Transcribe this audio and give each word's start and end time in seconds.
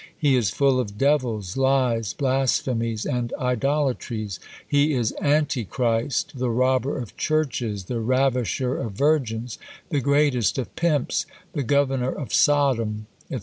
He 0.17 0.35
is 0.35 0.49
full 0.49 0.79
of 0.79 0.97
devils, 0.97 1.55
lies, 1.57 2.13
blasphemies, 2.13 3.05
and 3.05 3.31
idolatries; 3.39 4.39
he 4.67 4.95
is 4.95 5.11
anti 5.21 5.63
Christ; 5.63 6.39
the 6.39 6.49
robber 6.49 6.97
of 6.97 7.15
churches; 7.17 7.83
the 7.83 7.99
ravisher 7.99 8.79
of 8.79 8.93
virgins; 8.93 9.59
the 9.89 10.01
greatest 10.01 10.57
of 10.57 10.75
pimps; 10.75 11.27
the 11.53 11.61
governor 11.61 12.11
of 12.11 12.33
Sodom, 12.33 13.05
&c. 13.29 13.37